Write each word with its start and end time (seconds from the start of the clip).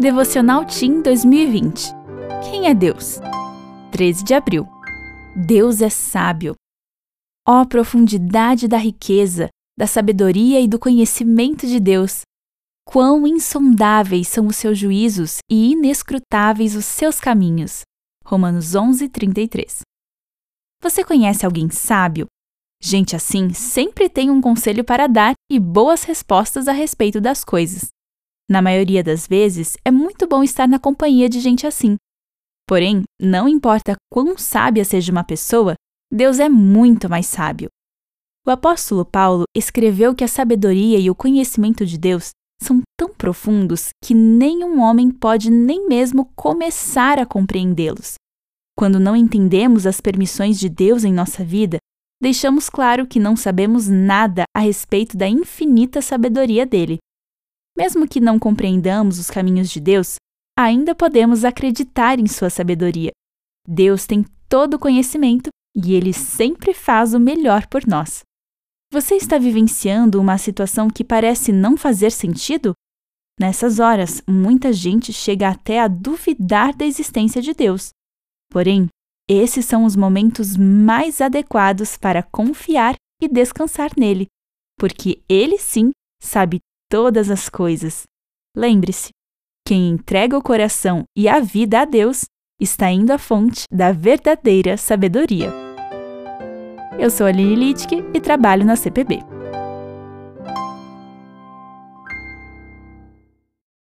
Devocional 0.00 0.64
Team 0.64 1.02
2020. 1.02 1.88
Quem 2.48 2.68
é 2.68 2.74
Deus? 2.74 3.18
13 3.90 4.22
de 4.22 4.32
abril. 4.32 4.64
Deus 5.34 5.82
é 5.82 5.90
sábio. 5.90 6.54
Ó 7.44 7.64
profundidade 7.64 8.68
da 8.68 8.76
riqueza, 8.76 9.48
da 9.76 9.88
sabedoria 9.88 10.60
e 10.60 10.68
do 10.68 10.78
conhecimento 10.78 11.66
de 11.66 11.80
Deus! 11.80 12.20
Quão 12.86 13.26
insondáveis 13.26 14.28
são 14.28 14.46
os 14.46 14.54
seus 14.54 14.78
juízos 14.78 15.38
e 15.50 15.72
inescrutáveis 15.72 16.76
os 16.76 16.84
seus 16.84 17.18
caminhos. 17.18 17.80
Romanos 18.24 18.76
11, 18.76 19.08
33. 19.08 19.80
Você 20.80 21.02
conhece 21.02 21.44
alguém 21.44 21.68
sábio? 21.70 22.26
Gente 22.80 23.16
assim 23.16 23.52
sempre 23.52 24.08
tem 24.08 24.30
um 24.30 24.40
conselho 24.40 24.84
para 24.84 25.08
dar 25.08 25.34
e 25.50 25.58
boas 25.58 26.04
respostas 26.04 26.68
a 26.68 26.72
respeito 26.72 27.20
das 27.20 27.42
coisas. 27.42 27.88
Na 28.50 28.62
maioria 28.62 29.04
das 29.04 29.26
vezes, 29.26 29.76
é 29.84 29.90
muito 29.90 30.26
bom 30.26 30.42
estar 30.42 30.66
na 30.66 30.78
companhia 30.78 31.28
de 31.28 31.38
gente 31.38 31.66
assim. 31.66 31.96
Porém, 32.66 33.02
não 33.20 33.46
importa 33.46 33.96
quão 34.10 34.38
sábia 34.38 34.84
seja 34.84 35.12
uma 35.12 35.22
pessoa, 35.22 35.74
Deus 36.10 36.38
é 36.38 36.48
muito 36.48 37.08
mais 37.10 37.26
sábio. 37.26 37.68
O 38.46 38.50
apóstolo 38.50 39.04
Paulo 39.04 39.44
escreveu 39.54 40.14
que 40.14 40.24
a 40.24 40.28
sabedoria 40.28 40.98
e 40.98 41.10
o 41.10 41.14
conhecimento 41.14 41.84
de 41.84 41.98
Deus 41.98 42.30
são 42.60 42.80
tão 42.98 43.12
profundos 43.12 43.90
que 44.02 44.14
nenhum 44.14 44.80
homem 44.80 45.10
pode 45.10 45.50
nem 45.50 45.86
mesmo 45.86 46.30
começar 46.34 47.18
a 47.18 47.26
compreendê-los. 47.26 48.14
Quando 48.74 48.98
não 48.98 49.14
entendemos 49.14 49.86
as 49.86 50.00
permissões 50.00 50.58
de 50.58 50.68
Deus 50.68 51.04
em 51.04 51.12
nossa 51.12 51.44
vida, 51.44 51.78
deixamos 52.22 52.70
claro 52.70 53.06
que 53.06 53.20
não 53.20 53.36
sabemos 53.36 53.88
nada 53.88 54.44
a 54.56 54.60
respeito 54.60 55.16
da 55.16 55.28
infinita 55.28 56.00
sabedoria 56.00 56.64
dele. 56.64 56.98
Mesmo 57.78 58.08
que 58.08 58.18
não 58.18 58.40
compreendamos 58.40 59.20
os 59.20 59.30
caminhos 59.30 59.70
de 59.70 59.78
Deus, 59.78 60.16
ainda 60.58 60.96
podemos 60.96 61.44
acreditar 61.44 62.18
em 62.18 62.26
sua 62.26 62.50
sabedoria. 62.50 63.12
Deus 63.64 64.04
tem 64.04 64.24
todo 64.48 64.74
o 64.74 64.78
conhecimento 64.80 65.48
e 65.76 65.94
ele 65.94 66.12
sempre 66.12 66.74
faz 66.74 67.14
o 67.14 67.20
melhor 67.20 67.68
por 67.68 67.86
nós. 67.86 68.22
Você 68.92 69.14
está 69.14 69.38
vivenciando 69.38 70.20
uma 70.20 70.36
situação 70.38 70.90
que 70.90 71.04
parece 71.04 71.52
não 71.52 71.76
fazer 71.76 72.10
sentido? 72.10 72.72
Nessas 73.38 73.78
horas, 73.78 74.20
muita 74.26 74.72
gente 74.72 75.12
chega 75.12 75.48
até 75.48 75.78
a 75.78 75.86
duvidar 75.86 76.74
da 76.74 76.84
existência 76.84 77.40
de 77.40 77.54
Deus. 77.54 77.90
Porém, 78.50 78.88
esses 79.30 79.64
são 79.64 79.84
os 79.84 79.94
momentos 79.94 80.56
mais 80.56 81.20
adequados 81.20 81.96
para 81.96 82.24
confiar 82.24 82.96
e 83.22 83.28
descansar 83.28 83.92
nele, 83.96 84.26
porque 84.76 85.22
ele 85.28 85.58
sim 85.58 85.92
sabe 86.20 86.58
todas 86.88 87.30
as 87.30 87.48
coisas. 87.48 88.04
Lembre-se: 88.56 89.10
quem 89.66 89.90
entrega 89.90 90.36
o 90.36 90.42
coração 90.42 91.04
e 91.16 91.28
a 91.28 91.40
vida 91.40 91.80
a 91.80 91.84
Deus 91.84 92.24
está 92.60 92.90
indo 92.90 93.12
à 93.12 93.18
fonte 93.18 93.64
da 93.70 93.92
verdadeira 93.92 94.76
sabedoria. 94.76 95.52
Eu 96.98 97.10
sou 97.10 97.26
a 97.26 97.30
Lili 97.30 97.54
Littke 97.54 98.02
e 98.12 98.20
trabalho 98.20 98.64
na 98.64 98.74
CPB. 98.74 99.37